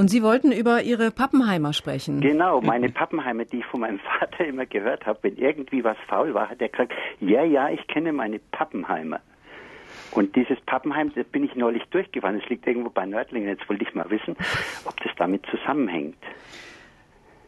[0.00, 2.22] Und Sie wollten über Ihre Pappenheimer sprechen.
[2.22, 6.32] Genau, meine Pappenheimer, die ich von meinem Vater immer gehört habe, wenn irgendwie was faul
[6.32, 9.20] war, hat er gesagt, ja, ja, ich kenne meine Pappenheimer.
[10.12, 12.40] Und dieses Pappenheim, das bin ich neulich durchgefahren.
[12.42, 13.50] Es liegt irgendwo bei Nördlingen.
[13.50, 14.38] Jetzt wollte ich mal wissen,
[14.86, 16.16] ob das damit zusammenhängt.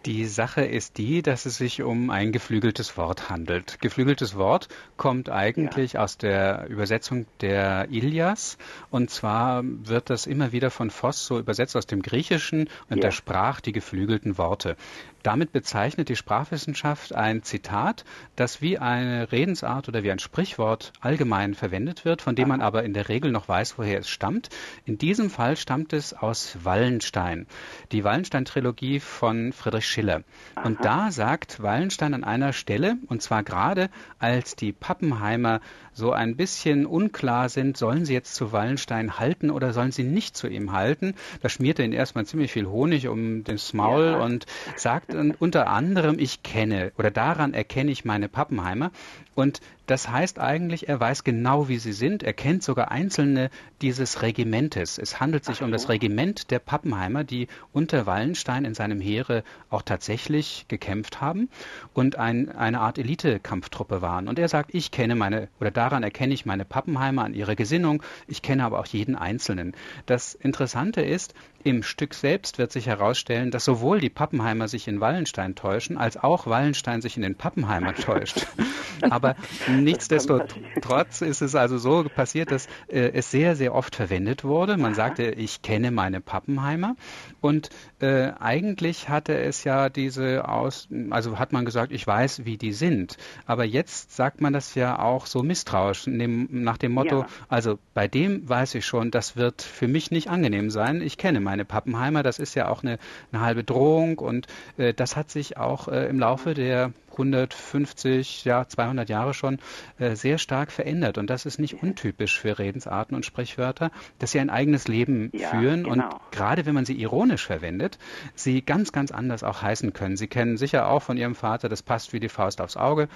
[0.04, 3.80] Die Sache ist die, dass es sich um ein geflügeltes Wort handelt.
[3.80, 6.02] Geflügeltes Wort kommt eigentlich ja.
[6.02, 8.58] aus der Übersetzung der Ilias.
[8.90, 13.02] Und zwar wird das immer wieder von Voss so übersetzt aus dem Griechischen und ja.
[13.02, 14.76] der Sprach die geflügelten Worte.
[15.22, 21.54] Damit bezeichnet die Sprachwissenschaft ein Zitat, das wie eine Redensart oder wie ein Sprichwort allgemein
[21.54, 24.48] verwendet wird, von dem man aber in der Regel noch weiß, woher es stammt.
[24.84, 27.46] In diesem Fall stammt es aus Wallenstein.
[27.92, 30.22] Die Wallenstein-Trilogie von Friedrich Schiller.
[30.64, 35.60] Und da sagt Wallenstein an einer Stelle, und zwar gerade als die Pappenheimer
[35.92, 40.36] so ein bisschen unklar sind, sollen sie jetzt zu Wallenstein halten oder sollen sie nicht
[40.36, 44.24] zu ihm halten, da schmiert er ihn erstmal ziemlich viel Honig um das Maul ja.
[44.24, 44.46] und
[44.76, 48.90] sagt unter anderem, ich kenne oder daran erkenne ich meine Pappenheimer.
[49.34, 49.60] Und
[49.92, 52.22] das heißt eigentlich, er weiß genau, wie sie sind.
[52.22, 53.50] Er kennt sogar einzelne
[53.82, 54.96] dieses Regimentes.
[54.96, 55.66] Es handelt sich so.
[55.66, 61.50] um das Regiment der Pappenheimer, die unter Wallenstein in seinem Heere auch tatsächlich gekämpft haben
[61.92, 64.28] und ein, eine Art Elite-Kampftruppe waren.
[64.28, 68.02] Und er sagt, ich kenne meine, oder daran erkenne ich meine Pappenheimer an ihrer Gesinnung.
[68.26, 69.74] Ich kenne aber auch jeden Einzelnen.
[70.06, 75.00] Das Interessante ist, im Stück selbst wird sich herausstellen, dass sowohl die Pappenheimer sich in
[75.00, 78.46] Wallenstein täuschen, als auch Wallenstein sich in den Pappenheimer täuscht.
[79.10, 79.36] Aber
[79.84, 84.76] nichtsdestotrotz ist es also so passiert, dass äh, es sehr, sehr oft verwendet wurde.
[84.76, 86.96] Man sagte, ich kenne meine Pappenheimer.
[87.40, 92.56] Und äh, eigentlich hatte es ja diese aus, also hat man gesagt, ich weiß, wie
[92.56, 93.16] die sind.
[93.46, 97.26] Aber jetzt sagt man das ja auch so misstrauisch, nach dem Motto, ja.
[97.48, 101.00] also bei dem weiß ich schon, das wird für mich nicht angenehm sein.
[101.02, 102.98] Ich kenne meine Pappenheimer, das ist ja auch eine,
[103.32, 108.66] eine halbe Drohung und äh, das hat sich auch äh, im Laufe der 150, ja
[108.66, 109.58] 200 Jahre schon
[109.98, 111.18] äh, sehr stark verändert.
[111.18, 115.50] Und das ist nicht untypisch für Redensarten und Sprichwörter, dass sie ein eigenes Leben ja,
[115.50, 115.92] führen genau.
[115.92, 117.98] und gerade wenn man sie ironisch verwendet,
[118.34, 120.16] sie ganz, ganz anders auch heißen können.
[120.16, 123.08] Sie kennen sicher auch von Ihrem Vater, das passt wie die Faust aufs Auge.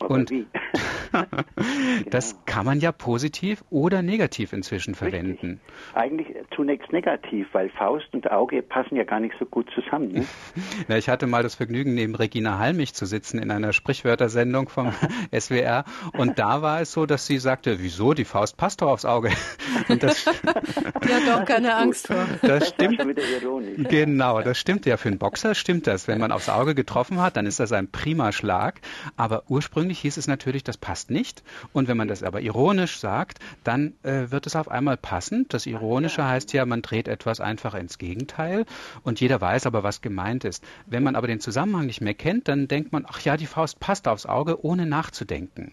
[0.00, 0.32] Aber und
[2.10, 2.42] das genau.
[2.46, 5.60] kann man ja positiv oder negativ inzwischen verwenden.
[5.60, 5.94] Richtig.
[5.94, 10.08] Eigentlich zunächst negativ, weil Faust und Auge passen ja gar nicht so gut zusammen.
[10.08, 10.24] Ne?
[10.88, 14.92] ja, ich hatte mal das Vergnügen, neben Regina Halmich zu sitzen in einer Sprichwörtersendung vom
[15.38, 15.84] SWR.
[16.16, 19.30] Und da war es so, dass sie sagte, wieso, die Faust passt doch aufs Auge.
[19.88, 22.26] Und das, ja, doch keine Angst vor.
[22.42, 23.02] Das stimmt.
[23.88, 24.96] Genau, das stimmt ja.
[24.96, 26.08] Für einen Boxer stimmt das.
[26.08, 28.80] Wenn man aufs Auge getroffen hat, dann ist das ein prima Schlag.
[29.16, 31.42] Aber ursprünglich hieß es natürlich, das passt nicht.
[31.72, 35.52] Und wenn man das aber ironisch sagt, dann äh, wird es auf einmal passend.
[35.52, 38.64] Das Ironische heißt ja, man dreht etwas einfach ins Gegenteil.
[39.02, 40.64] Und jeder weiß aber, was gemeint ist.
[40.86, 43.80] Wenn man aber den Zusammenhang nicht mehr kennt, dann denkt man, ach ja, die Faust
[43.80, 45.62] passt aufs Auge, ohne nachzudenken.